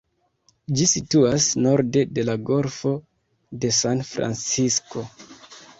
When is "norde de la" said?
1.65-2.37